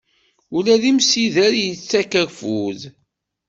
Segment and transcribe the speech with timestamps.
[0.55, 2.79] Ula d imsider, yettak afud.